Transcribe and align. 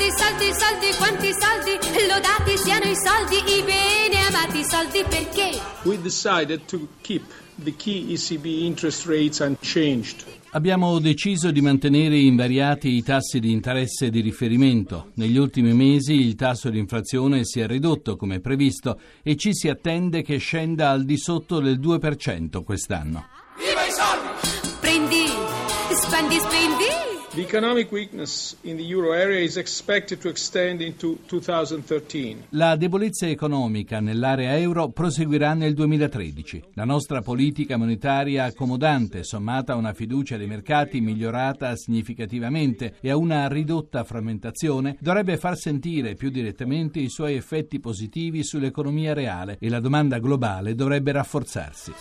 Soldi, 0.00 0.16
soldi, 0.16 0.52
soldi, 0.54 0.96
quanti 0.96 1.30
soldi, 1.38 2.08
lodati 2.08 2.56
siano 2.56 2.86
i 2.86 2.94
soldi, 2.96 3.36
i 3.36 3.62
bene 3.62 4.24
amati 4.28 4.64
soldi 4.64 5.04
perché? 5.06 5.60
We 5.82 6.00
decided 6.00 6.64
to 6.68 6.88
keep 7.02 7.22
the 7.62 7.76
key 7.76 8.10
ECB 8.14 8.46
interest 8.64 9.04
rates 9.04 9.40
unchanged. 9.40 10.24
Abbiamo 10.52 10.98
deciso 11.00 11.50
di 11.50 11.60
mantenere 11.60 12.16
invariati 12.16 12.88
i 12.88 13.02
tassi 13.02 13.40
di 13.40 13.52
interesse 13.52 14.08
di 14.08 14.22
riferimento. 14.22 15.10
Negli 15.16 15.36
ultimi 15.36 15.74
mesi 15.74 16.14
il 16.14 16.34
tasso 16.34 16.70
di 16.70 16.78
inflazione 16.78 17.44
si 17.44 17.60
è 17.60 17.66
ridotto 17.66 18.16
come 18.16 18.40
previsto 18.40 18.98
e 19.22 19.36
ci 19.36 19.52
si 19.54 19.68
attende 19.68 20.22
che 20.22 20.38
scenda 20.38 20.88
al 20.88 21.04
di 21.04 21.18
sotto 21.18 21.60
del 21.60 21.78
2% 21.78 22.64
quest'anno. 22.64 23.26
Viva 23.58 23.84
i 23.84 23.90
soldi! 23.90 24.78
Prendi, 24.80 25.26
spendi, 25.92 26.36
spendi! 26.36 26.99
The 27.32 27.42
economic 27.42 27.92
weakness 27.92 28.56
in 28.62 28.76
the 28.76 28.82
euro 28.82 29.12
area 29.12 29.38
is 29.38 29.56
expected 29.56 30.18
to 30.22 30.28
extend 30.28 30.80
into 30.80 31.16
2013. 31.26 32.46
La 32.48 32.74
debolezza 32.74 33.28
economica 33.28 34.00
nell'area 34.00 34.58
euro 34.58 34.88
proseguirà 34.88 35.54
nel 35.54 35.74
2013. 35.74 36.70
La 36.74 36.84
nostra 36.84 37.22
politica 37.22 37.76
monetaria 37.76 38.46
accomodante, 38.46 39.22
sommata 39.22 39.74
a 39.74 39.76
una 39.76 39.92
fiducia 39.92 40.36
dei 40.36 40.48
mercati 40.48 41.00
migliorata 41.00 41.76
significativamente 41.76 42.96
e 43.00 43.10
a 43.10 43.16
una 43.16 43.46
ridotta 43.46 44.02
frammentazione, 44.02 44.96
dovrebbe 44.98 45.36
far 45.36 45.56
sentire 45.56 46.16
più 46.16 46.30
direttamente 46.30 46.98
i 46.98 47.08
suoi 47.08 47.36
effetti 47.36 47.78
positivi 47.78 48.42
sull'economia 48.42 49.14
reale 49.14 49.56
e 49.60 49.68
la 49.68 49.78
domanda 49.78 50.18
globale 50.18 50.74
dovrebbe 50.74 51.12
rafforzarsi. 51.12 51.92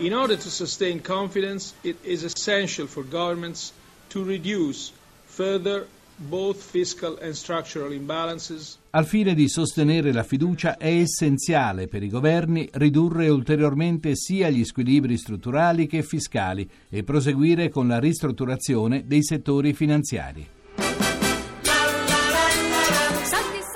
In 0.00 0.14
order 0.14 0.36
to 0.36 0.48
sustain 0.48 1.00
confidence, 1.00 1.74
it 1.82 1.96
is 2.04 2.22
essential 2.22 2.86
for 2.86 3.02
governments 3.02 3.72
to 4.10 4.22
reduce 4.22 4.92
further 5.26 5.88
both 6.16 6.62
fiscal 6.62 7.18
and 7.20 7.34
structural 7.34 7.92
imbalances. 7.92 8.78
Al 8.90 9.04
fine 9.04 9.34
di 9.34 9.48
sostenere 9.48 10.12
la 10.12 10.22
fiducia 10.22 10.76
è 10.76 11.00
essenziale 11.00 11.88
per 11.88 12.04
i 12.04 12.08
governi 12.08 12.68
ridurre 12.74 13.28
ulteriormente 13.28 14.14
sia 14.14 14.48
gli 14.50 14.64
squilibri 14.64 15.16
strutturali 15.16 15.88
che 15.88 16.04
fiscali 16.04 16.68
e 16.88 17.02
proseguire 17.02 17.68
con 17.68 17.88
la 17.88 17.98
ristrutturazione 17.98 19.04
dei 19.04 19.24
settori 19.24 19.72
finanziari. 19.72 20.57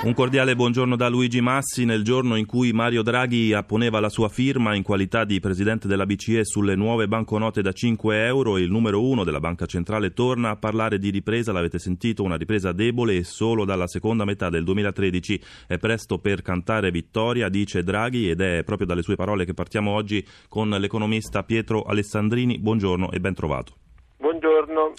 Un 0.05 0.15
cordiale 0.15 0.57
buongiorno 0.57 0.97
da 0.97 1.09
Luigi 1.09 1.41
Massi 1.41 1.85
nel 1.85 2.03
giorno 2.03 2.35
in 2.35 2.45
cui 2.45 2.73
Mario 2.73 3.03
Draghi 3.03 3.53
apponeva 3.53 4.01
la 4.01 4.09
sua 4.09 4.29
firma 4.29 4.75
in 4.75 4.83
qualità 4.83 5.25
di 5.25 5.39
presidente 5.39 5.87
della 5.87 6.07
BCE 6.07 6.45
sulle 6.45 6.75
nuove 6.75 7.07
banconote 7.07 7.63
da 7.63 7.71
5 7.71 8.27
euro. 8.27 8.59
Il 8.59 8.69
numero 8.69 9.01
uno 9.07 9.23
della 9.23 9.39
Banca 9.39 9.65
Centrale 9.65 10.13
torna 10.13 10.51
a 10.51 10.57
parlare 10.57 10.99
di 10.99 11.11
ripresa, 11.11 11.53
l'avete 11.53 11.79
sentito, 11.79 12.25
una 12.25 12.35
ripresa 12.35 12.73
debole 12.73 13.15
e 13.15 13.23
solo 13.23 13.65
dalla 13.65 13.87
seconda 13.87 14.25
metà 14.25 14.51
del 14.51 14.65
2013 14.65 15.41
è 15.69 15.79
presto 15.79 16.19
per 16.19 16.43
cantare 16.43 16.91
vittoria, 16.91 17.49
dice 17.49 17.85
Draghi 17.85 18.29
ed 18.29 18.41
è 18.41 18.65
proprio 18.65 18.89
dalle 18.89 19.03
sue 19.03 19.15
parole 19.15 19.45
che 19.45 19.55
partiamo 19.55 19.93
oggi 19.93 20.27
con 20.49 20.69
l'economista 20.69 21.45
Pietro 21.45 21.85
Alessandrini. 21.85 22.59
Buongiorno 22.59 23.13
e 23.13 23.21
ben 23.21 23.35
trovato. 23.35 23.75
Buongiorno. 24.17 24.95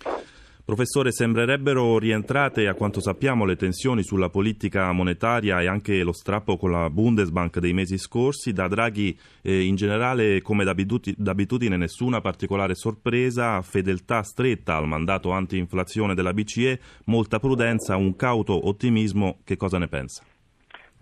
Professore, 0.66 1.11
sembrerebbero 1.11 1.97
rientrate 2.00 2.69
a 2.69 2.73
quanto 2.73 3.02
sappiamo 3.02 3.44
le 3.44 3.58
tensioni 3.58 4.02
sulla 4.02 4.30
politica 4.30 4.94
monetaria 4.94 5.59
e 5.59 5.67
anche 5.67 6.02
lo 6.03 6.14
strappo 6.14 6.56
con 6.56 6.72
la 6.72 6.89
Bundesbank 6.89 7.59
dei 7.59 7.73
mesi 7.73 7.97
scorsi. 7.97 8.53
Da 8.53 8.69
Draghi 8.69 9.17
eh, 9.41 9.64
in 9.66 9.75
generale, 9.75 10.41
come 10.41 10.64
d'abitudine, 10.64 11.75
nessuna 11.75 12.22
particolare 12.22 12.75
sorpresa, 12.75 13.61
fedeltà 13.61 14.23
stretta 14.23 14.78
al 14.78 14.88
mandato 14.88 15.31
anti-inflazione 15.31 16.16
della 16.16 16.34
BCE, 16.34 16.80
molta 17.07 17.40
prudenza, 17.40 17.97
un 17.97 18.16
cauto 18.16 18.66
ottimismo. 18.66 19.40
Che 19.44 19.57
cosa 19.57 19.78
ne 19.78 19.90
pensa? 19.90 20.24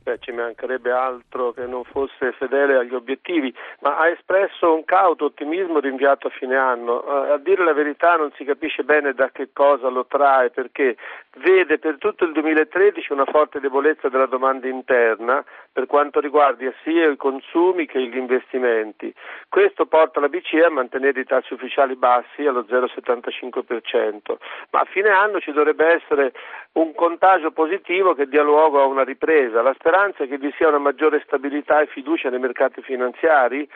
Beh, 0.03 0.17
ci 0.17 0.31
mancherebbe 0.31 0.91
altro 0.91 1.51
che 1.51 1.67
non 1.67 1.83
fosse 1.83 2.31
fedele 2.31 2.75
agli 2.75 2.95
obiettivi, 2.95 3.53
ma 3.81 3.99
ha 3.99 4.07
espresso 4.07 4.73
un 4.73 4.83
cauto 4.83 5.25
ottimismo 5.25 5.79
rinviato 5.79 6.25
a 6.25 6.31
fine 6.31 6.55
anno. 6.55 7.01
A 7.01 7.37
dire 7.37 7.63
la 7.63 7.73
verità 7.73 8.15
non 8.15 8.31
si 8.31 8.43
capisce 8.43 8.83
bene 8.83 9.13
da 9.13 9.29
che 9.29 9.49
cosa 9.53 9.89
lo 9.89 10.07
trae, 10.07 10.49
perché 10.49 10.97
vede 11.37 11.77
per 11.77 11.97
tutto 11.99 12.23
il 12.23 12.31
2013 12.31 13.13
una 13.13 13.25
forte 13.25 13.59
debolezza 13.59 14.09
della 14.09 14.25
domanda 14.25 14.67
interna 14.67 15.45
per 15.71 15.85
quanto 15.85 16.19
riguarda 16.19 16.73
sia 16.83 17.07
i 17.07 17.15
consumi 17.15 17.85
che 17.85 18.01
gli 18.01 18.17
investimenti. 18.17 19.13
Questo 19.47 19.85
porta 19.85 20.19
la 20.19 20.29
BCE 20.29 20.65
a 20.65 20.69
mantenere 20.71 21.19
i 21.19 21.25
tassi 21.25 21.53
ufficiali 21.53 21.95
bassi 21.95 22.45
allo 22.45 22.65
0,75%, 22.67 24.37
ma 24.71 24.79
a 24.79 24.85
fine 24.85 25.09
anno 25.09 25.39
ci 25.39 25.51
dovrebbe 25.51 25.85
essere 25.85 26.33
un 26.73 26.93
contagio 26.93 27.51
positivo 27.51 28.13
che 28.13 28.27
dia 28.27 28.43
luogo 28.43 28.81
a 28.81 28.85
una 28.85 29.03
ripresa. 29.03 29.61
La 29.61 29.73
speranza 29.73 30.23
è 30.23 30.27
che 30.27 30.37
vi 30.37 30.53
sia 30.55 30.69
una 30.69 30.77
maggiore 30.77 31.21
stabilità 31.25 31.81
e 31.81 31.87
fiducia 31.87 32.29
nei 32.29 32.39
mercati 32.39 32.81
finanziari 32.81 33.67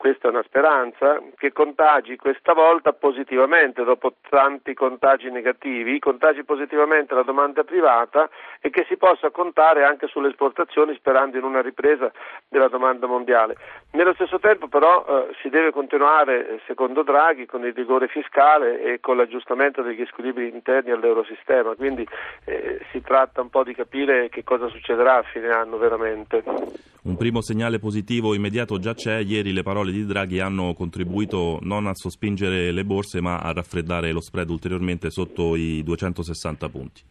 questa 0.00 0.28
è 0.28 0.30
una 0.30 0.42
speranza, 0.44 1.20
che 1.36 1.52
contagi 1.52 2.16
questa 2.16 2.54
volta 2.54 2.94
positivamente, 2.94 3.84
dopo 3.84 4.14
tanti 4.30 4.72
contagi 4.72 5.30
negativi, 5.30 5.98
contagi 5.98 6.42
positivamente 6.42 7.14
la 7.14 7.22
domanda 7.22 7.64
privata 7.64 8.30
e 8.62 8.70
che 8.70 8.86
si 8.88 8.96
possa 8.96 9.28
contare 9.28 9.84
anche 9.84 10.06
sulle 10.06 10.28
esportazioni 10.28 10.94
sperando 10.94 11.36
in 11.36 11.44
una 11.44 11.60
ripresa 11.60 12.10
della 12.48 12.68
domanda 12.68 13.06
mondiale. 13.06 13.56
Nello 13.90 14.14
stesso 14.14 14.38
tempo 14.38 14.68
però 14.68 15.04
eh, 15.04 15.34
si 15.42 15.50
deve 15.50 15.70
continuare, 15.70 16.48
eh, 16.48 16.60
secondo 16.66 17.02
Draghi, 17.02 17.44
con 17.44 17.66
il 17.66 17.74
rigore 17.74 18.08
fiscale 18.08 18.80
e 18.80 19.00
con 19.00 19.18
l'aggiustamento 19.18 19.82
degli 19.82 20.06
squilibri 20.06 20.48
interni 20.48 20.92
all'eurosistema, 20.92 21.74
quindi 21.74 22.08
eh, 22.46 22.80
si 22.90 23.02
tratta 23.02 23.42
un 23.42 23.50
po' 23.50 23.64
di 23.64 23.74
capire 23.74 24.30
che 24.30 24.44
cosa 24.44 24.66
succederà 24.68 25.16
a 25.16 25.22
fine 25.24 25.50
anno 25.50 25.76
veramente. 25.76 26.88
Un 27.02 27.16
primo 27.16 27.40
segnale 27.40 27.78
positivo 27.78 28.34
immediato 28.34 28.78
già 28.78 28.92
c'è, 28.92 29.20
ieri 29.20 29.54
le 29.54 29.62
parole 29.62 29.89
di 29.90 30.06
Draghi 30.06 30.40
hanno 30.40 30.74
contribuito 30.74 31.58
non 31.62 31.86
a 31.86 31.94
sospingere 31.94 32.72
le 32.72 32.84
borse 32.84 33.20
ma 33.20 33.38
a 33.38 33.52
raffreddare 33.52 34.12
lo 34.12 34.20
spread 34.20 34.50
ulteriormente 34.50 35.10
sotto 35.10 35.56
i 35.56 35.82
260 35.82 36.68
punti. 36.68 37.02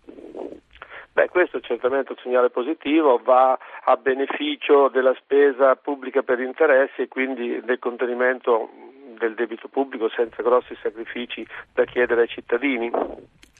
Beh, 1.12 1.28
questo 1.28 1.58
è 1.58 1.62
certamente 1.62 2.14
un 2.14 2.18
segnale 2.24 2.50
positivo, 2.50 3.18
va 3.18 3.58
a 3.84 3.96
beneficio 3.98 4.88
della 4.88 5.14
spesa 5.20 5.76
pubblica 5.76 6.22
per 6.22 6.40
interessi 6.40 7.02
e 7.02 7.08
quindi 7.08 7.60
del 7.62 7.80
contenimento 7.80 8.70
del 9.18 9.36
debito 9.36 9.68
pubblico 9.68 10.10
senza 10.10 10.42
grossi 10.42 10.78
sacrifici 10.82 11.46
da 11.74 11.84
chiedere 11.84 12.22
ai 12.22 12.28
cittadini. 12.30 12.90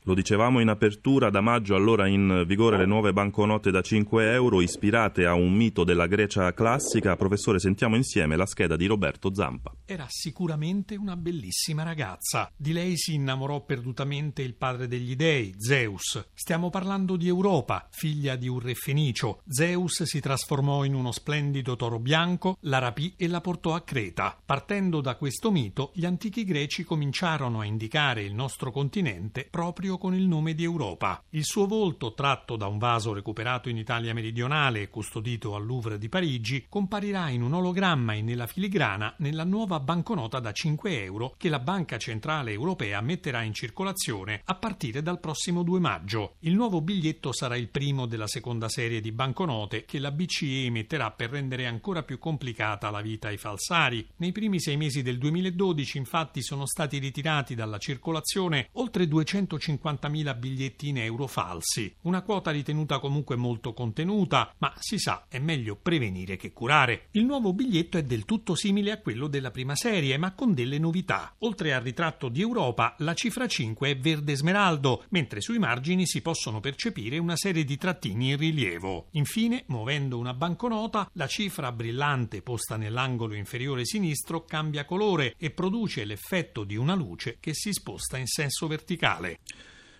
Lo 0.04 0.14
dicevamo 0.14 0.60
in 0.60 0.70
apertura, 0.70 1.30
da 1.30 1.42
maggio 1.42 1.76
allora 1.76 2.08
in 2.08 2.44
vigore 2.48 2.78
le 2.78 2.86
nuove 2.86 3.12
banconote 3.12 3.70
da 3.70 3.82
5 3.82 4.32
euro 4.32 4.62
ispirate 4.62 5.26
a 5.26 5.34
un 5.34 5.54
mito 5.54 5.84
della 5.84 6.08
Grecia 6.08 6.54
classica. 6.54 7.16
Professore, 7.16 7.60
sentiamo 7.60 7.96
insieme 7.96 8.36
la 8.36 8.46
scheda 8.46 8.76
di 8.76 8.86
Roberto 8.86 9.34
Zampa. 9.34 9.74
Era 9.86 10.06
sicuramente 10.08 10.96
una 10.96 11.18
bellissima 11.18 11.84
ragazza. 11.84 12.50
Di 12.56 12.72
lei 12.72 12.98
si 12.98 13.14
innamorò 13.14 13.66
perdutamente 13.66 14.42
il 14.42 14.56
padre 14.56 14.88
degli 14.88 15.16
dei, 15.16 15.54
Zeus. 15.58 16.30
Stiamo 16.34 16.70
parlando 16.70 17.18
di 17.18 17.28
Europa, 17.28 17.88
figlia 17.92 18.36
di 18.36 18.48
un 18.48 18.60
re 18.60 18.76
fenicio. 18.76 19.42
Zeus 19.48 20.04
si 20.04 20.20
trasformò 20.20 20.86
in 20.86 20.94
uno 20.94 21.12
splendido 21.12 21.76
toro 21.76 22.00
bianco, 22.00 22.58
la 22.62 22.80
rapì 22.80 23.14
e 23.18 23.28
la 23.28 23.42
portò 23.42 23.74
a 23.74 23.82
Creta. 23.82 24.38
Partendo 24.46 25.02
da 25.02 25.16
questo 25.16 25.52
mito, 25.52 25.92
gli 25.94 26.06
antichi 26.06 26.46
greci 26.46 26.84
cominciarono 26.84 27.60
a 27.60 27.66
indicare 27.66 28.24
il 28.24 28.34
nostro 28.34 28.72
continente 28.72 29.48
proprio 29.50 29.89
con 29.98 30.14
il 30.14 30.28
nome 30.28 30.54
di 30.54 30.64
Europa. 30.64 31.24
Il 31.30 31.44
suo 31.44 31.66
volto, 31.66 32.14
tratto 32.14 32.56
da 32.56 32.68
un 32.68 32.78
vaso 32.78 33.14
recuperato 33.14 33.70
in 33.70 33.78
Italia 33.78 34.14
meridionale 34.14 34.82
e 34.82 34.90
custodito 34.90 35.56
al 35.56 35.66
Louvre 35.66 35.98
di 35.98 36.10
Parigi, 36.10 36.66
comparirà 36.70 37.30
in 37.30 37.42
un 37.42 37.54
ologramma 37.54 38.14
e 38.14 38.22
nella 38.22 38.48
filigrana 38.48 39.16
nella 39.18 39.44
nuova 39.44 39.80
banconota 39.80 40.40
da 40.40 40.52
5 40.52 41.04
euro 41.04 41.34
che 41.38 41.50
la 41.50 41.60
Banca 41.60 41.98
Centrale 41.98 42.52
Europea 42.52 43.02
metterà 43.02 43.42
in 43.42 43.54
circolazione 43.54 44.42
a 44.46 44.56
partire 44.56 45.02
dal 45.02 45.20
prossimo 45.20 45.64
2 45.64 45.80
maggio. 45.80 46.36
Il 46.40 46.54
nuovo 46.54 46.82
biglietto 46.82 47.32
sarà 47.34 47.56
il 47.56 47.70
primo 47.70 48.06
della 48.06 48.28
seconda 48.28 48.70
serie 48.70 49.02
di 49.02 49.12
banconote 49.12 49.86
che 49.86 50.00
la 50.00 50.12
BCE 50.12 50.66
emetterà 50.66 51.12
per 51.12 51.32
rendere 51.32 51.66
ancora 51.66 52.04
più 52.04 52.20
complicata 52.20 52.90
la 52.90 53.02
vita 53.02 53.30
ai 53.30 53.38
falsari. 53.38 54.08
Nei 54.18 54.32
primi 54.32 54.60
sei 54.60 54.78
mesi 54.78 55.02
del 55.02 55.18
2012 55.18 55.98
infatti 55.98 56.42
sono 56.42 56.66
stati 56.66 56.98
ritirati 56.98 57.56
dalla 57.56 57.78
circolazione 57.78 58.70
oltre 58.74 59.08
250 59.08 59.79
50.000 59.82 60.38
biglietti 60.38 60.90
in 60.90 60.98
euro 60.98 61.28
falsi, 61.28 61.94
una 62.02 62.22
quota 62.22 62.52
ritenuta 62.52 63.00
comunque 63.00 63.36
molto 63.36 63.74
contenuta, 63.74 64.54
ma 64.58 64.74
si 64.80 64.98
sa 64.98 65.26
è 65.28 65.40
meglio 65.40 65.76
prevenire 65.76 66.36
che 66.36 66.52
curare. 66.52 67.08
Il 67.12 67.26
nuovo 67.26 67.54
biglietto 67.54 67.98
è 67.98 68.04
del 68.04 68.26
tutto 68.26 68.56
simile 68.56 68.92
a 68.92 69.00
quello 69.00 69.28
della 69.28 69.52
prima 69.52 69.76
serie 69.76 70.18
ma 70.18 70.34
con 70.34 70.54
delle 70.54 70.78
novità. 70.78 71.34
Oltre 71.40 71.74
al 71.74 71.82
ritratto 71.82 72.30
di 72.30 72.42
Europa, 72.42 72.96
la 73.00 73.14
cifra 73.14 73.48
5 73.48 73.90
è 73.90 73.98
verde 73.98 74.36
smeraldo, 74.36 75.06
mentre 75.10 75.42
sui 75.42 75.60
margini 75.60 76.06
si 76.06 76.22
possono 76.22 76.60
percepire 76.60 77.18
una 77.18 77.36
serie 77.36 77.64
di 77.64 77.78
trattini 77.78 78.32
in 78.32 78.38
rilievo. 78.38 79.08
Infine, 79.12 79.64
muovendo 79.68 80.18
una 80.18 80.34
banconota, 80.34 81.10
la 81.14 81.28
cifra 81.28 81.72
brillante 81.72 82.42
posta 82.42 82.78
nell'angolo 82.78 83.36
inferiore 83.36 83.86
sinistro 83.86 84.46
cambia 84.46 84.86
colore 84.86 85.36
e 85.38 85.52
produce 85.52 86.06
l'effetto 86.06 86.64
di 86.64 86.76
una 86.76 86.96
luce 86.96 87.38
che 87.40 87.54
si 87.54 87.72
sposta 87.72 88.18
in 88.18 88.28
senso 88.28 88.68
verticale. 88.68 89.40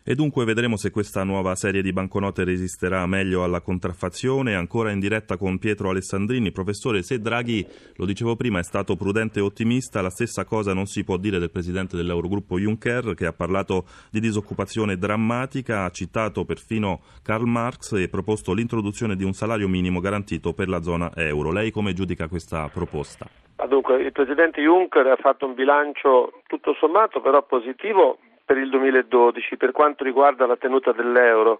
E 0.04 0.16
dunque 0.16 0.46
vedremo 0.46 0.78
se 0.78 0.92
questa 0.92 1.24
nuova 1.24 1.56
serie 1.56 1.82
di 1.82 1.92
banconote 1.92 2.44
resisterà 2.44 3.06
meglio 3.06 3.44
alla 3.44 3.62
contraffazione. 3.62 4.56
Ancora 4.56 4.92
in 4.92 5.00
diretta 5.00 5.38
con 5.38 5.60
Pietro 5.60 5.90
Alessandrini. 5.90 6.52
Professore, 6.52 7.04
se 7.04 7.20
Draghi, 7.20 7.66
lo 7.96 8.06
dicevo 8.06 8.36
prima, 8.36 8.60
è 8.60 8.64
stato 8.64 8.96
prudente 8.96 9.40
e 9.40 9.44
ottimista, 9.44 10.02
la 10.02 10.10
stessa 10.10 10.46
cosa 10.46 10.74
non 10.74 10.86
si 10.86 11.04
può 11.04 11.18
dire 11.18 11.40
del 11.40 11.52
presidente 11.52 11.96
dell'Eurogruppo 11.96 12.58
Juncker, 12.58 13.14
che 13.14 13.26
ha 13.26 13.34
parlato 13.34 13.86
di 14.10 14.20
disoccupazione 14.20 14.98
drammatica, 14.98 15.84
ha 15.84 15.90
citato 15.92 16.46
perfino 16.46 17.02
Karl 17.22 17.46
Marx 17.46 17.94
e 17.94 18.08
proposto 18.10 18.54
l'introduzione 18.54 19.16
di 19.16 19.24
un 19.24 19.34
salario 19.34 19.68
minimo 19.68 20.00
garantito 20.00 20.54
per 20.54 20.70
la 20.70 20.82
zona 20.82 21.12
euro. 21.16 21.52
Lei 21.52 21.72
come 21.72 21.94
giudica 21.94 22.28
questa 22.28 22.70
proposta? 22.70 23.28
Dunque, 23.68 24.02
il 24.02 24.12
presidente 24.12 24.62
Juncker 24.62 25.06
ha 25.08 25.18
fatto 25.18 25.46
un 25.46 25.54
bilancio 25.54 26.42
tutto 26.48 26.74
sommato 26.80 27.22
però 27.22 27.44
positivo 27.44 28.18
per 28.50 28.58
il 28.58 28.72
2012 28.72 29.58
per 29.58 29.72
quanto 29.72 30.04
riguarda 30.04 30.48
la 30.48 30.58
tenuta 30.58 30.92
dell'euro. 30.92 31.60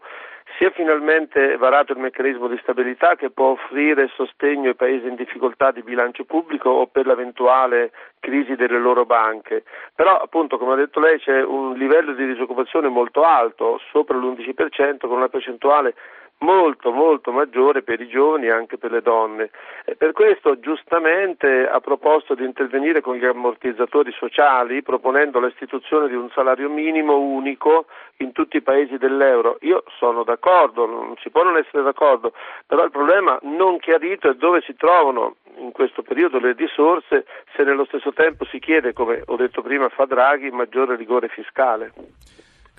Si 0.58 0.64
è 0.66 0.72
finalmente 0.72 1.56
varato 1.58 1.92
il 1.92 2.00
meccanismo 2.00 2.48
di 2.48 2.58
stabilità 2.64 3.16
che 3.16 3.30
può 3.30 3.52
offrire 3.52 4.10
sostegno 4.16 4.70
ai 4.70 4.74
paesi 4.74 5.06
in 5.06 5.14
difficoltà 5.14 5.70
di 5.70 5.84
bilancio 5.84 6.24
pubblico 6.24 6.72
o 6.72 6.88
per 6.88 7.06
l'eventuale 7.06 7.92
crisi 8.20 8.56
delle 8.56 8.80
loro 8.80 9.06
banche. 9.06 9.66
Però 9.94 10.18
appunto 10.18 10.58
come 10.58 10.74
ha 10.74 10.78
detto 10.78 11.00
lei 11.00 11.20
c'è 11.20 11.44
un 11.44 11.78
livello 11.78 12.14
di 12.14 12.26
disoccupazione 12.26 12.88
molto 12.88 13.22
alto, 13.22 13.80
sopra 13.92 14.18
l'11%, 14.18 14.98
con 15.02 15.12
una 15.12 15.30
percentuale 15.30 15.94
molto 16.40 16.92
molto 16.92 17.32
maggiore 17.32 17.82
per 17.82 18.00
i 18.00 18.08
giovani 18.08 18.46
e 18.46 18.52
anche 18.52 18.78
per 18.78 18.92
le 18.92 19.02
donne. 19.02 19.50
E 19.86 19.96
per 19.96 20.12
questo 20.12 20.60
giustamente 20.60 21.68
ha 21.68 21.80
proposto 21.80 22.36
di 22.36 22.46
intervenire 22.46 23.02
con 23.02 23.16
gli 23.16 23.26
ammortizzatori 23.26 24.12
sociali 24.12 24.82
proponendo 24.82 25.40
l'istituzione 25.40 26.08
di 26.08 26.16
un 26.16 26.30
salario 26.30 26.70
minimo 26.70 27.18
unico 27.18 27.86
in 28.18 28.32
tutti 28.32 28.58
i 28.58 28.62
paesi 28.62 28.98
dell'euro. 28.98 29.58
Io 29.62 29.84
sono 29.98 30.24
d'accordo, 30.24 30.86
non 30.86 31.16
si 31.22 31.30
può 31.30 31.44
non 31.44 31.58
essere 31.58 31.84
d'accordo, 31.84 32.34
però 32.66 32.84
il 32.84 32.92
problema 32.92 33.38
non 33.44 33.78
chiarito 33.80 34.30
è 34.30 34.36
dove 34.36 34.62
si 34.62 34.76
trovano 34.76 35.36
in 35.58 35.72
questo 35.72 36.04
periodo 36.04 36.40
le 36.40 36.54
risorse 36.54 37.26
se 37.56 37.64
nello 37.64 37.86
stesso 37.86 38.14
tempo 38.14 38.46
si 38.46 38.60
chiede, 38.60 38.94
come 38.94 39.24
ho 39.26 39.36
detto 39.36 39.62
prima 39.62 39.90
fa 39.90 40.06
Draghi, 40.06 40.52
maggiore 40.52 40.96
rigore 40.96 41.28
fiscale. 41.28 41.92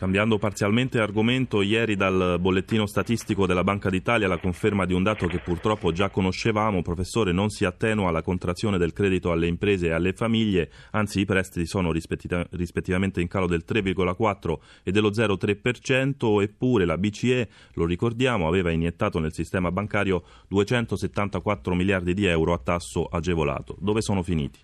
Cambiando 0.00 0.38
parzialmente 0.38 0.98
argomento, 0.98 1.60
ieri 1.60 1.94
dal 1.94 2.38
bollettino 2.40 2.86
statistico 2.86 3.44
della 3.44 3.62
Banca 3.62 3.90
d'Italia 3.90 4.28
la 4.28 4.38
conferma 4.38 4.86
di 4.86 4.94
un 4.94 5.02
dato 5.02 5.26
che 5.26 5.40
purtroppo 5.40 5.92
già 5.92 6.08
conoscevamo, 6.08 6.80
professore, 6.80 7.32
non 7.32 7.50
si 7.50 7.66
attenua 7.66 8.10
la 8.10 8.22
contrazione 8.22 8.78
del 8.78 8.94
credito 8.94 9.30
alle 9.30 9.46
imprese 9.46 9.88
e 9.88 9.90
alle 9.90 10.14
famiglie, 10.14 10.70
anzi 10.92 11.20
i 11.20 11.26
prestiti 11.26 11.66
sono 11.66 11.92
rispettivamente 11.92 13.20
in 13.20 13.28
calo 13.28 13.46
del 13.46 13.62
3,4 13.68 14.58
e 14.84 14.90
dello 14.90 15.10
0,3%, 15.10 16.40
eppure 16.40 16.86
la 16.86 16.96
BCE, 16.96 17.50
lo 17.74 17.84
ricordiamo, 17.84 18.48
aveva 18.48 18.70
iniettato 18.70 19.18
nel 19.18 19.34
sistema 19.34 19.70
bancario 19.70 20.22
274 20.48 21.74
miliardi 21.74 22.14
di 22.14 22.24
euro 22.24 22.54
a 22.54 22.58
tasso 22.58 23.04
agevolato. 23.04 23.76
Dove 23.78 24.00
sono 24.00 24.22
finiti? 24.22 24.60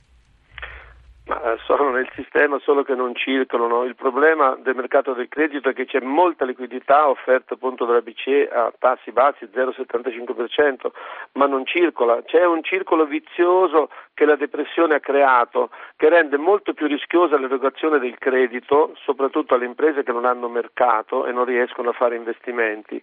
Ma 1.27 1.43
eh, 1.43 1.59
sono 1.65 1.91
nel 1.91 2.09
sistema 2.15 2.57
solo 2.61 2.85
che 2.85 2.95
non 2.95 3.13
circolano. 3.17 3.83
Il 3.83 3.97
problema 3.97 4.57
del 4.61 4.77
mercato 4.77 5.13
del 5.13 5.29
credito 5.29 5.69
è 5.69 5.73
che 5.73 5.85
c'è 5.85 5.99
molta 6.01 6.45
liquidità 6.45 7.09
offerta 7.09 7.55
appunto 7.55 7.85
dalla 7.85 8.01
BCE 8.01 8.49
a 8.49 8.73
tassi 8.79 9.11
bassi, 9.11 9.49
0,75%, 9.53 10.93
ma 11.33 11.47
non 11.47 11.67
circola. 11.67 12.23
C'è 12.23 12.45
un 12.47 12.63
circolo 12.63 13.07
vizioso 13.07 13.91
che 14.15 14.25
la 14.25 14.37
depressione 14.37 14.95
ha 14.95 15.01
creato, 15.01 15.71
che 15.97 16.09
rende 16.09 16.37
molto 16.37 16.75
più 16.75 16.87
rischiosa 16.87 17.37
l'erogazione 17.37 17.99
del 17.99 18.17
credito, 18.19 18.93
soprattutto 19.03 19.55
alle 19.55 19.67
imprese 19.67 20.05
che 20.05 20.13
non 20.13 20.27
hanno 20.27 20.49
mercato 20.49 21.27
e 21.27 21.33
non 21.33 21.45
riescono 21.45 21.91
a 21.91 21.93
fare 21.93 22.15
investimenti. 22.15 23.03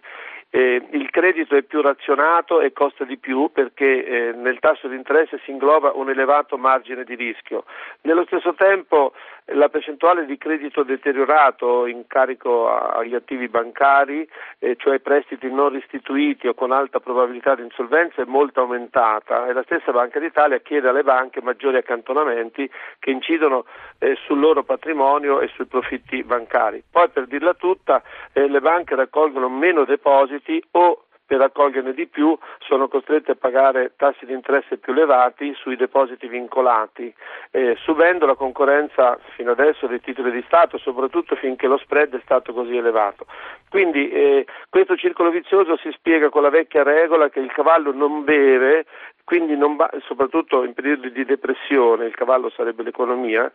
Eh, 0.56 0.80
il 0.92 1.10
credito 1.10 1.56
è 1.56 1.62
più 1.62 1.80
razionato 1.80 2.60
e 2.60 2.72
costa 2.72 3.02
di 3.02 3.16
più 3.16 3.50
perché 3.52 4.06
eh, 4.06 4.32
nel 4.34 4.60
tasso 4.60 4.86
di 4.86 4.94
interesse 4.94 5.40
si 5.42 5.50
ingloba 5.50 5.90
un 5.94 6.10
elevato 6.10 6.56
margine 6.56 7.02
di 7.02 7.16
rischio. 7.16 7.64
Nello 8.02 8.24
stesso 8.26 8.54
tempo 8.54 9.14
la 9.46 9.68
percentuale 9.68 10.26
di 10.26 10.38
credito 10.38 10.84
deteriorato 10.84 11.86
in 11.86 12.06
carico 12.06 12.68
agli 12.68 13.16
attivi 13.16 13.48
bancari, 13.48 14.26
eh, 14.60 14.76
cioè 14.76 15.00
prestiti 15.00 15.50
non 15.50 15.70
restituiti 15.70 16.46
o 16.46 16.54
con 16.54 16.70
alta 16.70 17.00
probabilità 17.00 17.56
di 17.56 17.62
insolvenza, 17.62 18.22
è 18.22 18.26
molto 18.26 18.60
aumentata 18.60 19.48
e 19.48 19.52
la 19.52 19.64
stessa 19.64 19.90
Banca 19.90 20.20
d'Italia 20.20 20.60
chiede 20.60 20.88
alle 20.88 21.02
banche 21.02 21.42
maggiori 21.42 21.78
accantonamenti 21.78 22.70
che 23.00 23.10
incidono 23.10 23.64
eh, 23.98 24.16
sul 24.24 24.38
loro 24.38 24.62
patrimonio 24.62 25.40
e 25.40 25.48
sui 25.48 25.66
profitti 25.66 26.22
bancari. 26.22 26.84
Poi 26.88 27.08
per 27.08 27.26
dirla 27.26 27.54
tutta 27.54 28.02
eh, 28.32 28.48
le 28.48 28.60
banche 28.60 28.94
raccolgono 28.94 29.48
meno 29.48 29.84
depositi 29.84 30.43
o 30.72 31.04
per 31.26 31.38
raccoglierne 31.38 31.94
di 31.94 32.06
più 32.06 32.36
sono 32.58 32.88
costrette 32.88 33.32
a 33.32 33.36
pagare 33.36 33.92
tassi 33.96 34.26
di 34.26 34.32
interesse 34.32 34.76
più 34.76 34.92
elevati 34.92 35.54
sui 35.54 35.76
depositi 35.76 36.28
vincolati, 36.28 37.12
eh, 37.50 37.76
subendo 37.80 38.26
la 38.26 38.34
concorrenza 38.34 39.18
fino 39.34 39.52
adesso 39.52 39.86
dei 39.86 40.00
titoli 40.00 40.30
di 40.30 40.44
Stato, 40.46 40.76
soprattutto 40.76 41.34
finché 41.36 41.66
lo 41.66 41.78
spread 41.78 42.14
è 42.14 42.20
stato 42.24 42.52
così 42.52 42.76
elevato. 42.76 43.26
Quindi 43.70 44.10
eh, 44.10 44.46
questo 44.68 44.96
circolo 44.96 45.30
vizioso 45.30 45.76
si 45.78 45.90
spiega 45.92 46.28
con 46.28 46.42
la 46.42 46.50
vecchia 46.50 46.82
regola 46.82 47.30
che 47.30 47.40
il 47.40 47.52
cavallo 47.52 47.92
non 47.92 48.22
beve 48.22 48.84
quindi 49.24 49.56
ba- 49.76 49.90
soprattutto 50.06 50.64
in 50.64 50.74
periodi 50.74 51.10
di 51.10 51.24
depressione, 51.24 52.04
il 52.04 52.14
cavallo 52.14 52.50
sarebbe 52.50 52.82
l'economia, 52.82 53.50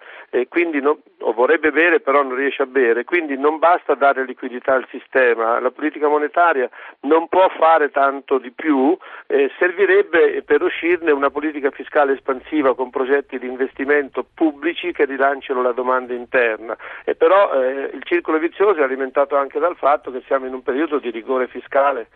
non, 0.82 0.98
o 1.20 1.32
vorrebbe 1.34 1.72
bere 1.72 2.00
però 2.00 2.24
non 2.24 2.36
riesce 2.36 2.64
a 2.64 2.66
bere, 2.66 3.04
quindi 3.04 3.38
non 3.38 3.60
basta 3.60 3.94
dare 3.94 4.26
liquidità 4.26 4.74
al 4.74 4.88
sistema, 4.90 5.60
la 5.60 5.70
politica 5.70 6.08
monetaria 6.08 6.68
non 7.02 7.28
può 7.28 7.48
fare 7.50 7.92
tanto 7.92 8.40
di 8.40 8.52
più, 8.52 8.98
eh, 9.28 9.52
servirebbe 9.60 10.42
per 10.44 10.64
uscirne 10.64 11.12
una 11.12 11.30
politica 11.30 11.70
fiscale 11.70 12.14
espansiva 12.14 12.74
con 12.74 12.90
progetti 12.90 13.38
di 13.38 13.48
investimento 13.48 14.26
pubblici 14.34 14.92
che 14.92 15.06
rilanciano 15.06 15.62
la 15.62 15.72
domanda 15.72 16.14
interna, 16.14 16.76
e 17.06 17.14
però 17.14 17.54
eh, 17.54 17.92
il 17.94 18.02
circolo 18.04 18.40
vizioso 18.40 18.80
è 18.80 18.84
alimentato 18.84 19.36
anche 19.36 19.60
dal 19.60 19.76
fatto 19.76 20.12
che 20.12 20.24
siamo 20.26 20.48
in 20.48 20.54
un 20.54 20.64
periodo 20.64 20.98
di 20.98 21.12
rigore 21.12 21.48
fiscale 21.48 22.08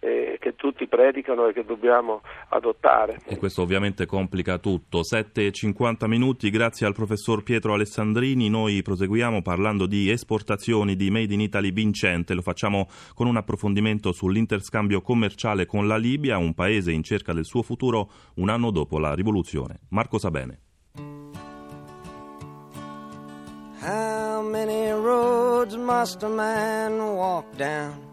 eh, 0.00 0.38
che 0.40 0.56
tutti 0.56 0.86
predicano 0.88 1.46
e 1.46 1.52
che 1.52 1.64
dobbiamo 1.64 2.22
adottare. 2.48 3.20
E 3.26 3.36
questo 3.36 3.62
ovviamente 3.62 4.06
complica 4.06 4.58
tutto. 4.58 5.00
7.50 5.00 6.06
minuti, 6.06 6.50
grazie 6.50 6.86
al 6.86 6.94
professor 6.94 7.42
Pietro 7.42 7.74
Alessandrini. 7.74 8.48
Noi 8.48 8.82
proseguiamo 8.82 9.42
parlando 9.42 9.86
di 9.86 10.10
esportazioni 10.10 10.96
di 10.96 11.10
Made 11.10 11.34
in 11.34 11.40
Italy 11.40 11.70
vincente. 11.70 12.34
Lo 12.34 12.42
facciamo 12.42 12.88
con 13.14 13.26
un 13.26 13.36
approfondimento 13.36 14.12
sull'interscambio 14.12 15.02
commerciale 15.02 15.66
con 15.66 15.86
la 15.86 15.96
Libia, 15.96 16.38
un 16.38 16.54
paese 16.54 16.90
in 16.92 17.02
cerca 17.02 17.32
del 17.32 17.44
suo 17.44 17.62
futuro 17.62 18.10
un 18.36 18.48
anno 18.48 18.70
dopo 18.70 18.98
la 18.98 19.14
rivoluzione. 19.14 19.80
Marco 19.90 20.18
Sabene. 20.18 20.60
How 23.82 24.42
many 24.42 24.90
roads 24.90 25.74
must 25.74 26.22
a 26.22 26.28
man 26.28 27.00
walk 27.00 27.46
down? 27.56 28.09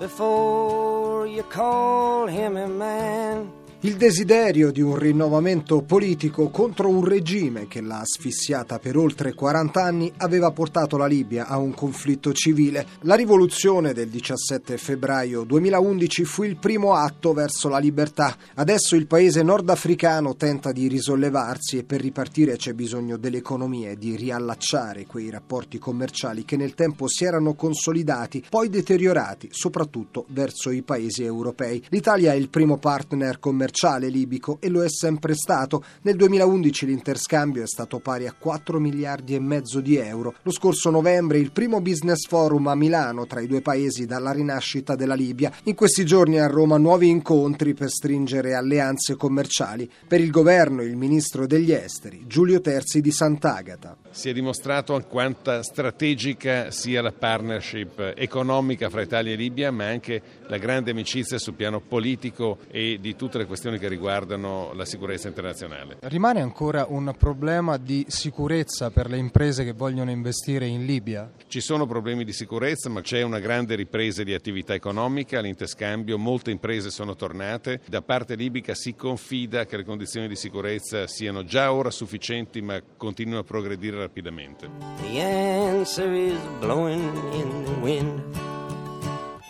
Before 0.00 1.26
you 1.26 1.42
call 1.42 2.26
him 2.26 2.56
a 2.56 2.66
man. 2.66 3.52
Il 3.82 3.96
desiderio 3.96 4.70
di 4.70 4.82
un 4.82 4.94
rinnovamento 4.94 5.80
politico 5.80 6.50
contro 6.50 6.90
un 6.90 7.02
regime 7.02 7.66
che 7.66 7.80
l'ha 7.80 8.00
asfissiata 8.00 8.78
per 8.78 8.98
oltre 8.98 9.32
40 9.32 9.82
anni 9.82 10.12
aveva 10.18 10.50
portato 10.50 10.98
la 10.98 11.06
Libia 11.06 11.46
a 11.46 11.56
un 11.56 11.72
conflitto 11.72 12.34
civile. 12.34 12.86
La 13.04 13.14
rivoluzione 13.14 13.94
del 13.94 14.10
17 14.10 14.76
febbraio 14.76 15.44
2011 15.44 16.24
fu 16.24 16.42
il 16.42 16.58
primo 16.58 16.92
atto 16.92 17.32
verso 17.32 17.70
la 17.70 17.78
libertà. 17.78 18.36
Adesso 18.56 18.96
il 18.96 19.06
paese 19.06 19.42
nordafricano 19.42 20.36
tenta 20.36 20.72
di 20.72 20.86
risollevarsi 20.86 21.78
e 21.78 21.84
per 21.84 22.02
ripartire 22.02 22.56
c'è 22.56 22.74
bisogno 22.74 23.16
dell'economia 23.16 23.92
e 23.92 23.96
di 23.96 24.14
riallacciare 24.14 25.06
quei 25.06 25.30
rapporti 25.30 25.78
commerciali 25.78 26.44
che 26.44 26.58
nel 26.58 26.74
tempo 26.74 27.08
si 27.08 27.24
erano 27.24 27.54
consolidati, 27.54 28.44
poi 28.46 28.68
deteriorati, 28.68 29.48
soprattutto 29.50 30.26
verso 30.28 30.68
i 30.68 30.82
paesi 30.82 31.24
europei. 31.24 31.82
L'Italia 31.88 32.32
è 32.32 32.36
il 32.36 32.50
primo 32.50 32.76
partner 32.76 33.38
commerciale 33.38 33.68
commerciale 33.70 34.08
libico 34.08 34.58
e 34.60 34.68
lo 34.68 34.82
è 34.82 34.88
sempre 34.88 35.34
stato. 35.34 35.84
Nel 36.02 36.16
2011 36.16 36.86
l'interscambio 36.86 37.62
è 37.62 37.66
stato 37.66 38.00
pari 38.00 38.26
a 38.26 38.34
4 38.36 38.78
miliardi 38.78 39.34
e 39.34 39.40
mezzo 39.40 39.80
di 39.80 39.96
euro. 39.96 40.34
Lo 40.42 40.50
scorso 40.50 40.90
novembre 40.90 41.38
il 41.38 41.52
primo 41.52 41.80
business 41.80 42.26
forum 42.26 42.66
a 42.66 42.74
Milano 42.74 43.26
tra 43.26 43.40
i 43.40 43.46
due 43.46 43.60
paesi 43.60 44.06
dalla 44.06 44.32
rinascita 44.32 44.96
della 44.96 45.14
Libia. 45.14 45.52
In 45.64 45.74
questi 45.74 46.04
giorni 46.04 46.38
a 46.38 46.46
Roma 46.46 46.76
nuovi 46.76 47.08
incontri 47.08 47.74
per 47.74 47.90
stringere 47.90 48.54
alleanze 48.54 49.16
commerciali. 49.16 49.88
Per 50.06 50.20
il 50.20 50.30
governo 50.30 50.82
il 50.82 50.96
ministro 50.96 51.46
degli 51.46 51.72
esteri 51.72 52.24
Giulio 52.26 52.60
Terzi 52.60 53.00
di 53.00 53.12
Sant'Agata. 53.12 53.96
Si 54.10 54.28
è 54.28 54.32
dimostrato 54.32 54.98
quanta 55.08 55.62
strategica 55.62 56.70
sia 56.70 57.00
la 57.00 57.12
partnership 57.12 58.14
economica 58.16 58.90
fra 58.90 59.02
Italia 59.02 59.32
e 59.32 59.36
Libia, 59.36 59.70
ma 59.70 59.86
anche 59.86 60.20
la 60.48 60.58
grande 60.58 60.90
amicizia 60.90 61.38
sul 61.38 61.54
piano 61.54 61.80
politico 61.80 62.58
e 62.70 62.98
di 63.00 63.14
tutte 63.16 63.38
le 63.38 63.44
questioni 63.44 63.58
che 63.60 63.88
riguardano 63.88 64.72
la 64.74 64.84
sicurezza 64.84 65.28
internazionale. 65.28 65.98
Rimane 66.00 66.40
ancora 66.40 66.86
un 66.88 67.14
problema 67.18 67.76
di 67.76 68.06
sicurezza 68.08 68.90
per 68.90 69.08
le 69.08 69.18
imprese 69.18 69.64
che 69.64 69.72
vogliono 69.72 70.10
investire 70.10 70.66
in 70.66 70.86
Libia? 70.86 71.30
Ci 71.46 71.60
sono 71.60 71.86
problemi 71.86 72.24
di 72.24 72.32
sicurezza, 72.32 72.88
ma 72.88 73.02
c'è 73.02 73.22
una 73.22 73.38
grande 73.38 73.74
ripresa 73.74 74.22
di 74.22 74.32
attività 74.32 74.74
economica, 74.74 75.40
l'interscambio, 75.40 76.18
molte 76.18 76.50
imprese 76.50 76.90
sono 76.90 77.14
tornate. 77.14 77.80
Da 77.86 78.02
parte 78.02 78.34
libica 78.34 78.74
si 78.74 78.94
confida 78.94 79.66
che 79.66 79.76
le 79.76 79.84
condizioni 79.84 80.28
di 80.28 80.36
sicurezza 80.36 81.06
siano 81.06 81.44
già 81.44 81.72
ora 81.72 81.90
sufficienti, 81.90 82.62
ma 82.62 82.80
continuino 82.96 83.40
a 83.40 83.44
progredire 83.44 83.98
rapidamente. 83.98 84.68
The 85.02 85.20
answer 85.20 86.10
is 86.12 86.38
blowing 86.60 87.34
in 87.34 87.64
the 87.64 87.80
wind. 87.80 88.58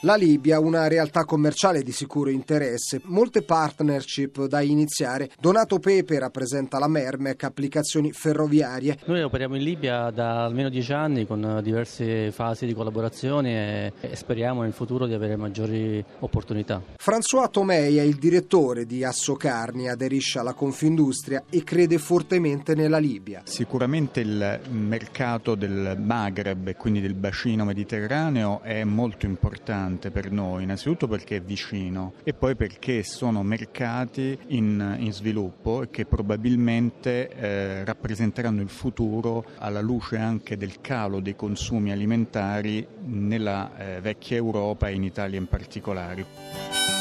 La 0.04 0.14
Libia, 0.14 0.61
una 0.61 0.88
realtà 0.88 1.26
commerciale 1.26 1.83
di 1.83 1.92
sicuro 1.92 2.30
interesse, 2.30 3.02
molte 3.04 3.42
partnership 3.42 4.47
da 4.47 4.62
iniziare. 4.62 5.28
Donato 5.38 5.78
Pepe 5.78 6.19
rappresenta 6.19 6.78
la 6.78 6.88
Mermec, 6.88 7.45
applicazioni 7.45 8.11
ferroviarie. 8.11 8.97
Noi 9.04 9.21
operiamo 9.21 9.57
in 9.57 9.62
Libia 9.62 10.09
da 10.11 10.47
almeno 10.47 10.71
dieci 10.71 10.95
anni 10.95 11.26
con 11.26 11.61
diverse 11.62 12.30
fasi 12.30 12.64
di 12.64 12.73
collaborazione 12.73 13.92
e 14.00 14.16
speriamo 14.16 14.64
in 14.64 14.73
futuro 14.73 15.07
di 15.07 15.12
avere 15.12 15.37
maggiori 15.37 16.02
opportunità. 16.21 16.80
François 16.97 17.50
Tomei 17.50 17.99
è 17.99 18.02
il 18.02 18.16
direttore 18.16 18.87
di 18.87 19.04
Assocarni, 19.04 19.90
aderisce 19.90 20.38
alla 20.38 20.54
Confindustria 20.54 21.45
e 21.50 21.62
crede 21.62 21.99
fortemente 21.99 22.75
nella 22.75 22.97
Libia. 22.97 23.42
Sicuramente 23.45 24.21
il 24.21 24.61
mercato 24.71 25.54
del 25.54 25.99
Maghreb 25.99 26.69
e 26.69 26.76
quindi 26.76 27.02
del 27.02 27.12
bacino 27.12 27.66
mediterraneo 27.66 28.62
è 28.62 28.83
molto 28.85 29.26
importante 29.26 29.88
importante 29.90 30.11
per 30.11 30.30
noi, 30.30 30.62
innanzitutto 30.62 31.09
perché 31.09 31.37
è 31.37 31.40
vicino 31.40 32.14
e 32.23 32.32
poi 32.32 32.54
perché 32.54 33.02
sono 33.02 33.42
mercati 33.42 34.38
in, 34.49 34.97
in 34.99 35.12
sviluppo 35.12 35.82
e 35.82 35.90
che 35.90 36.06
probabilmente 36.06 37.28
eh, 37.30 37.85
rappresenteranno 37.85 38.62
il 38.62 38.68
futuro 38.68 39.44
alla 39.59 39.80
luce 39.80 40.16
anche 40.16 40.56
del 40.56 40.80
calo 40.80 41.20
dei 41.20 41.37
consumi 41.37 41.90
alimentari 41.90 42.87
nella 43.04 43.70
eh, 43.76 44.00
vecchia 44.00 44.37
Europa 44.37 44.88
e 44.88 44.94
in 44.94 45.04
Italia 45.04 45.38
in 45.38 45.47
particolare. 45.47 47.00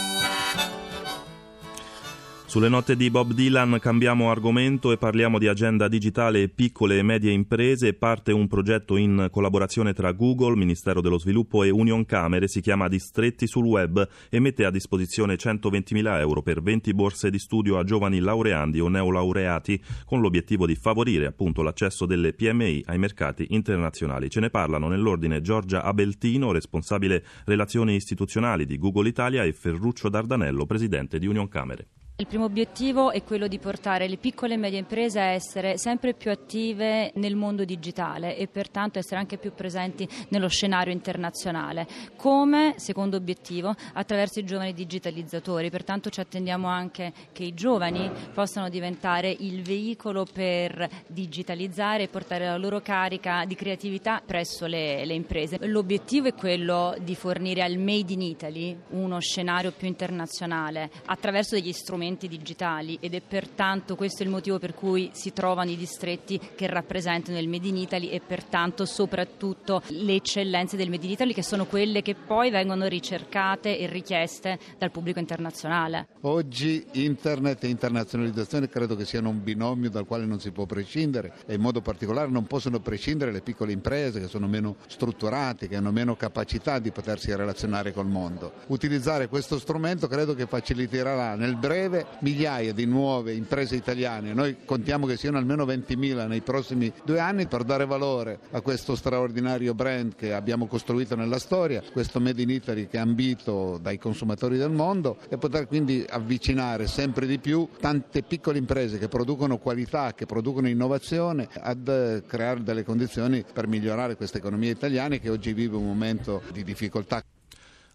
Sulle 2.49 2.67
note 2.67 2.95
di 2.95 3.11
Bob 3.11 3.33
Dylan 3.33 3.77
cambiamo 3.79 4.31
argomento 4.31 4.91
e 4.91 4.97
parliamo 4.97 5.37
di 5.37 5.47
agenda 5.47 5.87
digitale 5.87 6.41
e 6.41 6.49
piccole 6.49 6.97
e 6.97 7.03
medie 7.03 7.31
imprese. 7.31 7.93
Parte 7.93 8.31
un 8.31 8.47
progetto 8.47 8.97
in 8.97 9.27
collaborazione 9.29 9.93
tra 9.93 10.13
Google, 10.13 10.55
Ministero 10.55 10.99
dello 10.99 11.19
Sviluppo 11.19 11.63
e 11.63 11.69
Union 11.69 12.05
Camere, 12.05 12.47
si 12.47 12.59
chiama 12.59 12.87
Distretti 12.87 13.45
sul 13.45 13.65
Web 13.65 14.09
e 14.31 14.39
mette 14.39 14.65
a 14.65 14.71
disposizione 14.71 15.35
120.000 15.35 16.17
euro 16.17 16.41
per 16.41 16.63
20 16.63 16.91
borse 16.95 17.29
di 17.29 17.37
studio 17.37 17.77
a 17.77 17.83
giovani 17.83 18.17
laureandi 18.17 18.79
o 18.79 18.87
neolaureati 18.87 19.79
con 20.03 20.19
l'obiettivo 20.19 20.65
di 20.65 20.73
favorire 20.73 21.27
appunto 21.27 21.61
l'accesso 21.61 22.07
delle 22.07 22.33
PMI 22.33 22.85
ai 22.87 22.97
mercati 22.97 23.45
internazionali. 23.51 24.27
Ce 24.27 24.39
ne 24.39 24.49
parlano 24.49 24.87
nell'ordine 24.87 25.41
Giorgia 25.41 25.83
Abeltino, 25.83 26.51
responsabile 26.51 27.23
relazioni 27.45 27.93
istituzionali 27.93 28.65
di 28.65 28.79
Google 28.79 29.07
Italia 29.07 29.43
e 29.43 29.53
Ferruccio 29.53 30.09
Dardanello, 30.09 30.65
presidente 30.65 31.19
di 31.19 31.27
Union 31.27 31.47
Camere. 31.47 31.89
Il 32.19 32.27
primo 32.27 32.43
obiettivo 32.43 33.11
è 33.11 33.23
quello 33.23 33.47
di 33.47 33.59
portare 33.59 34.09
le 34.09 34.17
piccole 34.17 34.55
e 34.55 34.57
medie 34.57 34.77
imprese 34.77 35.21
a 35.21 35.29
essere 35.29 35.77
sempre 35.77 36.13
più 36.13 36.29
attive 36.29 37.13
nel 37.15 37.37
mondo 37.37 37.63
digitale 37.63 38.35
e 38.35 38.47
pertanto 38.47 38.99
essere 38.99 39.21
anche 39.21 39.37
più 39.37 39.53
presenti 39.53 40.05
nello 40.27 40.49
scenario 40.49 40.91
internazionale. 40.91 41.87
Come 42.17 42.73
secondo 42.75 43.15
obiettivo 43.15 43.73
attraverso 43.93 44.39
i 44.39 44.43
giovani 44.43 44.73
digitalizzatori, 44.73 45.69
pertanto 45.69 46.09
ci 46.09 46.19
attendiamo 46.19 46.67
anche 46.67 47.13
che 47.31 47.43
i 47.43 47.53
giovani 47.53 48.11
possano 48.33 48.67
diventare 48.67 49.33
il 49.39 49.61
veicolo 49.61 50.25
per 50.25 50.89
digitalizzare 51.07 52.03
e 52.03 52.07
portare 52.09 52.47
la 52.47 52.57
loro 52.57 52.81
carica 52.81 53.45
di 53.45 53.55
creatività 53.55 54.21
presso 54.25 54.65
le, 54.65 55.05
le 55.05 55.13
imprese. 55.13 55.57
L'obiettivo 55.67 56.27
è 56.27 56.33
quello 56.33 56.97
di 56.99 57.15
fornire 57.15 57.63
al 57.63 57.77
Made 57.77 58.11
in 58.11 58.21
Italy 58.21 58.77
uno 58.89 59.21
scenario 59.21 59.71
più 59.71 59.87
internazionale 59.87 60.91
attraverso 61.05 61.55
degli 61.55 61.71
strumenti 61.71 62.07
strumenti 62.09 62.27
digitali 62.27 62.97
ed 62.99 63.13
è 63.13 63.21
pertanto 63.21 63.95
questo 63.95 64.23
il 64.23 64.29
motivo 64.29 64.57
per 64.57 64.73
cui 64.73 65.11
si 65.13 65.31
trovano 65.31 65.69
i 65.69 65.77
distretti 65.77 66.39
che 66.55 66.67
rappresentano 66.67 67.37
il 67.37 67.47
Made 67.47 67.67
in 67.67 67.77
Italy 67.77 68.07
e 68.07 68.21
pertanto 68.25 68.85
soprattutto 68.85 69.81
le 69.89 70.15
eccellenze 70.15 70.75
del 70.75 70.89
Made 70.89 71.05
in 71.05 71.11
Italy 71.11 71.33
che 71.33 71.43
sono 71.43 71.65
quelle 71.65 72.01
che 72.01 72.15
poi 72.15 72.49
vengono 72.49 72.87
ricercate 72.87 73.77
e 73.77 73.87
richieste 73.87 74.57
dal 74.77 74.91
pubblico 74.91 75.19
internazionale. 75.19 76.07
Oggi 76.21 76.85
internet 76.93 77.63
e 77.63 77.67
internazionalizzazione 77.67 78.69
credo 78.69 78.95
che 78.95 79.05
siano 79.05 79.29
un 79.29 79.43
binomio 79.43 79.89
dal 79.89 80.05
quale 80.05 80.25
non 80.25 80.39
si 80.39 80.51
può 80.51 80.65
prescindere 80.65 81.33
e 81.45 81.53
in 81.55 81.61
modo 81.61 81.81
particolare 81.81 82.29
non 82.29 82.47
possono 82.47 82.79
prescindere 82.79 83.31
le 83.31 83.41
piccole 83.41 83.71
imprese 83.71 84.19
che 84.19 84.27
sono 84.27 84.47
meno 84.47 84.77
strutturate, 84.87 85.67
che 85.67 85.75
hanno 85.75 85.91
meno 85.91 86.15
capacità 86.15 86.79
di 86.79 86.91
potersi 86.91 87.33
relazionare 87.35 87.93
col 87.93 88.07
mondo. 88.07 88.53
Utilizzare 88.67 89.27
questo 89.27 89.59
strumento 89.59 90.07
credo 90.07 90.33
che 90.33 90.47
faciliterà 90.47 91.35
nel 91.35 91.55
breve 91.55 91.98
migliaia 92.19 92.73
di 92.73 92.85
nuove 92.85 93.33
imprese 93.33 93.75
italiane, 93.75 94.33
noi 94.33 94.57
contiamo 94.65 95.05
che 95.05 95.17
siano 95.17 95.37
almeno 95.37 95.65
20.000 95.65 96.27
nei 96.27 96.41
prossimi 96.41 96.91
due 97.03 97.19
anni 97.19 97.47
per 97.47 97.63
dare 97.63 97.85
valore 97.85 98.39
a 98.51 98.61
questo 98.61 98.95
straordinario 98.95 99.73
brand 99.73 100.15
che 100.15 100.33
abbiamo 100.33 100.67
costruito 100.67 101.15
nella 101.15 101.39
storia, 101.39 101.81
questo 101.91 102.19
Made 102.19 102.41
in 102.41 102.49
Italy 102.49 102.87
che 102.87 102.97
è 102.97 102.99
ambito 102.99 103.77
dai 103.81 103.97
consumatori 103.97 104.57
del 104.57 104.71
mondo 104.71 105.17
e 105.29 105.37
poter 105.37 105.67
quindi 105.67 106.05
avvicinare 106.07 106.87
sempre 106.87 107.25
di 107.25 107.39
più 107.39 107.67
tante 107.79 108.23
piccole 108.23 108.57
imprese 108.57 108.97
che 108.97 109.07
producono 109.07 109.57
qualità, 109.57 110.13
che 110.13 110.25
producono 110.25 110.67
innovazione 110.67 111.47
ad 111.53 112.23
creare 112.25 112.63
delle 112.63 112.83
condizioni 112.83 113.43
per 113.51 113.67
migliorare 113.67 114.15
questa 114.15 114.37
economia 114.37 114.71
italiana 114.71 115.17
che 115.17 115.29
oggi 115.29 115.53
vive 115.53 115.75
un 115.75 115.85
momento 115.85 116.41
di 116.51 116.63
difficoltà. 116.63 117.23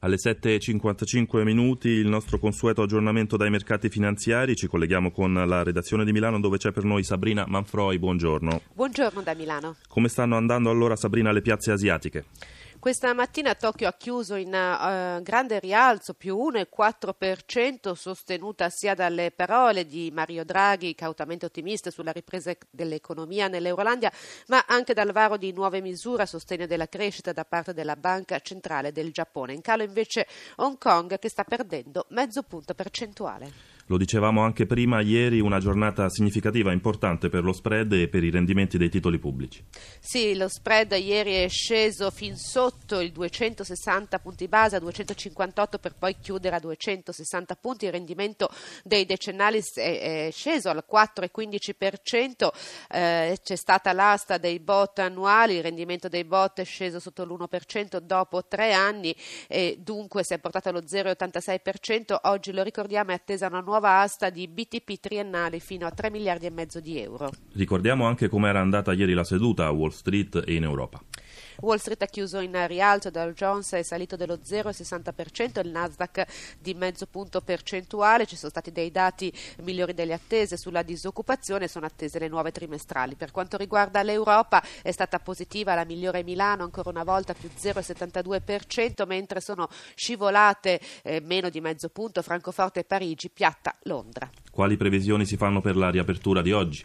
Alle 0.05 0.17
7.55 0.17 1.45
minuti 1.45 1.89
il 1.89 2.09
nostro 2.09 2.39
consueto 2.39 2.83
aggiornamento 2.83 3.39
dai 3.39 3.49
mercati 3.49 3.89
finanziari. 3.89 4.55
Ci 4.55 4.67
colleghiamo 4.67 5.11
con 5.11 5.33
la 5.33 5.63
redazione 5.63 6.05
di 6.05 6.13
Milano 6.13 6.39
dove 6.41 6.59
c'è 6.59 6.73
per 6.73 6.85
noi 6.85 7.03
Sabrina 7.03 7.47
Manfroi. 7.49 7.99
Buongiorno. 7.99 8.61
Buongiorno 8.75 9.23
da 9.23 9.35
Milano. 9.35 9.77
Come 9.89 10.09
stanno 10.09 10.37
andando 10.37 10.69
allora 10.69 10.95
Sabrina 10.95 11.33
le 11.33 11.41
piazze 11.41 11.73
asiatiche? 11.73 12.27
Questa 12.85 13.15
mattina 13.15 13.55
Tokyo 13.55 13.89
ha 13.89 13.95
chiuso 13.95 14.35
in 14.35 14.49
uh, 14.49 15.23
grande 15.23 15.59
rialzo, 15.59 16.13
più 16.13 16.37
1,4%, 16.37 17.93
sostenuta 17.93 18.69
sia 18.69 18.95
dalle 18.95 19.31
parole 19.31 19.87
di 19.87 20.11
Mario 20.13 20.45
Draghi, 20.45 20.95
cautamente 20.95 21.47
ottimista 21.47 21.91
sulla 21.91 22.13
ripresa 22.13 22.53
dell'economia 22.69 23.49
nell'Eurolandia, 23.49 24.13
ma 24.49 24.67
anche 24.69 24.93
dal 24.93 25.13
varo 25.13 25.39
di 25.39 25.51
nuove 25.55 25.81
misure 25.81 26.25
a 26.25 26.27
sostegno 26.27 26.67
della 26.67 26.87
crescita 26.87 27.33
da 27.33 27.47
parte 27.47 27.73
della 27.73 27.97
Banca 27.97 28.39
Centrale 28.41 28.93
del 28.93 29.13
Giappone. 29.13 29.55
In 29.55 29.63
calo 29.63 29.83
invece 29.83 30.27
Hong 30.57 30.77
Kong 30.77 31.19
che 31.19 31.31
sta 31.31 31.43
perdendo 31.43 32.05
mezzo 32.11 32.43
punto 32.43 32.75
percentuale. 32.75 33.74
Lo 33.89 33.99
dicevamo 33.99 34.43
anche 34.43 34.65
prima, 34.65 35.03
ieri 35.03 35.41
una 35.41 35.59
giornata 35.59 36.09
significativa, 36.09 36.73
importante 36.73 37.29
per 37.29 37.45
lo 37.45 37.53
spread 37.53 37.93
e 37.93 38.09
per 38.09 38.25
i 38.25 38.31
rendimenti 38.31 38.79
dei 38.79 38.89
titoli 38.89 39.19
pubblici. 39.19 39.63
Sì, 40.01 40.35
lo 40.37 40.49
spread 40.49 40.93
ieri 40.93 41.35
è 41.35 41.49
sceso 41.49 42.11
fin 42.11 42.35
sotto 42.37 43.01
i 43.01 43.13
260 43.13 44.19
punti 44.21 44.49
base 44.49 44.77
a 44.77 44.79
258 44.79 45.79
per 45.79 45.97
poi 45.99 46.17
chiudere 46.19 46.57
a 46.57 46.61
260 46.61 47.57
punti. 47.57 47.85
Il 47.85 47.93
rendimento 47.93 48.49
dei 48.83 49.05
decennali 49.05 49.63
è, 49.75 50.31
sceso 50.33 50.71
al 50.71 50.83
4,15%. 50.91 52.49
Eh, 52.91 53.39
c'è 53.43 53.57
stata 53.57 53.93
l'asta 53.93 54.39
dei 54.39 54.61
bot 54.61 54.99
annuali, 55.01 55.57
il 55.57 55.63
rendimento 55.63 56.09
dei 56.09 56.25
bot 56.25 56.59
è 56.61 56.65
sceso 56.65 57.01
sotto 57.01 57.25
l'1% 57.25 57.99
dopo 57.99 58.47
tre 58.47 58.73
anni 58.73 59.15
e 59.47 59.77
dunque 59.79 60.25
si 60.25 60.33
è 60.33 60.39
portato 60.39 60.71
allo 60.71 60.81
0,86%. 60.81 62.17
Oggi 62.23 62.51
lo 62.51 62.63
ricordiamo 62.63 63.11
è 63.11 63.15
attesa 63.15 63.47
una 63.49 63.61
nuova 63.61 63.73
nuova 63.75 64.03
asta 64.03 64.31
di 64.31 64.47
BTP 64.47 65.01
triennale 65.01 65.59
fino 65.59 65.85
a 65.85 65.91
3 65.91 66.09
miliardi 66.09 66.47
e 66.47 66.51
mezzo 66.51 66.79
di 66.79 66.97
euro. 67.01 67.31
Ricordiamo 67.55 68.07
anche 68.07 68.29
come 68.29 68.49
era 68.49 68.61
andata 68.61 68.93
ieri 68.93 69.15
la 69.15 69.25
seduta 69.25 69.67
a 69.67 69.71
Wall 69.71 69.91
Street 69.91 70.45
e 70.47 70.55
in 70.55 70.63
Europa. 70.63 71.03
Wall 71.61 71.79
Street 71.79 72.03
ha 72.03 72.07
chiuso 72.07 72.41
in 72.41 72.67
rialzo, 72.67 73.11
Dow 73.11 73.31
Jones 73.31 73.73
è 73.73 73.83
salito 73.83 74.17
dello 74.17 74.39
0,60%, 74.45 75.65
il 75.65 75.71
Nasdaq 75.71 76.25
di 76.59 76.75
mezzo 76.75 77.07
punto 77.07 77.41
percentuale, 77.41 78.27
ci 78.27 78.37
sono 78.37 78.51
stati 78.51 78.73
dei 78.73 78.91
dati 78.91 79.33
migliori 79.63 79.95
delle 79.95 80.13
attese 80.13 80.57
sulla 80.57 80.83
disoccupazione, 80.83 81.69
sono 81.69 81.87
attese 81.87 82.19
le 82.19 82.29
nuove 82.29 82.53
trimestrali. 82.53 83.15
Per 83.15 83.31
quanto 83.31 83.57
riguarda 83.57 84.03
l'Europa 84.03 84.63
è 84.83 84.91
stata 84.91 85.19
positiva 85.19 85.75
la 85.75 85.85
migliore 85.85 86.23
Milano, 86.23 86.65
ancora 86.65 86.91
una 86.91 87.05
volta 87.05 87.35
più 87.35 87.49
0,72%, 87.57 89.07
mentre 89.07 89.41
sono 89.41 89.69
scivolate 89.95 90.81
eh, 91.03 91.21
meno 91.21 91.49
di 91.49 91.61
mezzo 91.61 91.89
punto 91.89 92.23
Francoforte 92.23 92.81
e 92.81 92.85
Parigi, 92.85 93.31
piatta 93.31 93.75
Londra. 93.83 94.29
Quali 94.51 94.77
previsioni 94.77 95.27
si 95.27 95.37
fanno 95.37 95.61
per 95.61 95.77
la 95.77 95.91
riapertura 95.91 96.43
di 96.43 96.53
oggi? 96.53 96.85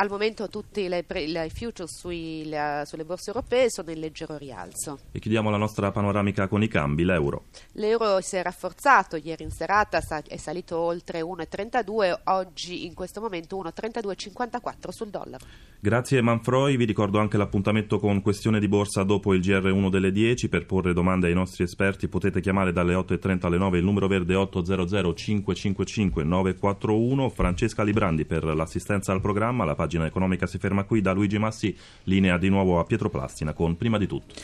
Al 0.00 0.08
momento 0.08 0.48
tutti 0.48 0.80
i 0.80 1.50
futures 1.52 1.94
sui, 1.94 2.48
la, 2.48 2.84
sulle 2.86 3.04
borse 3.04 3.32
europee 3.32 3.68
sono 3.68 3.90
in 3.90 4.00
leggero 4.00 4.38
rialzo. 4.38 4.98
E 5.12 5.18
chiudiamo 5.18 5.50
la 5.50 5.58
nostra 5.58 5.90
panoramica 5.90 6.48
con 6.48 6.62
i 6.62 6.68
cambi, 6.68 7.04
l'euro. 7.04 7.48
L'euro 7.72 8.22
si 8.22 8.36
è 8.36 8.42
rafforzato, 8.42 9.16
ieri 9.16 9.44
in 9.44 9.50
serata 9.50 10.00
è 10.26 10.36
salito 10.38 10.78
oltre 10.78 11.20
1,32, 11.20 12.18
oggi 12.24 12.86
in 12.86 12.94
questo 12.94 13.20
momento 13.20 13.62
1,3254 13.62 14.88
sul 14.88 15.10
dollaro. 15.10 15.44
Grazie 15.78 16.22
Manfroi, 16.22 16.78
vi 16.78 16.84
ricordo 16.86 17.18
anche 17.18 17.36
l'appuntamento 17.36 17.98
con 17.98 18.22
questione 18.22 18.58
di 18.58 18.68
borsa 18.68 19.02
dopo 19.02 19.34
il 19.34 19.40
GR1 19.40 19.90
delle 19.90 20.12
10, 20.12 20.48
per 20.48 20.64
porre 20.64 20.94
domande 20.94 21.26
ai 21.26 21.34
nostri 21.34 21.64
esperti 21.64 22.08
potete 22.08 22.40
chiamare 22.40 22.72
dalle 22.72 22.94
8.30 22.94 23.46
alle 23.46 23.58
9 23.58 23.78
il 23.78 23.84
numero 23.84 24.06
verde 24.06 24.34
800 24.34 25.12
555 25.14 26.24
941, 26.24 27.28
Francesca 27.28 27.82
Librandi 27.82 28.24
per 28.24 28.44
l'assistenza 28.44 29.12
al 29.12 29.20
programma, 29.20 29.64
la 29.64 29.74
pagina 29.74 29.88
pagina 29.90 30.06
economica 30.06 30.46
si 30.46 30.58
ferma 30.58 30.84
qui. 30.84 31.00
Da 31.00 31.10
Luigi 31.12 31.38
Massi, 31.38 31.76
linea 32.04 32.38
di 32.38 32.48
nuovo 32.48 32.78
a 32.78 32.84
Pietro 32.84 33.10
Plastina 33.10 33.52
con 33.52 33.76
Prima 33.76 33.98
di 33.98 34.06
tutto. 34.06 34.34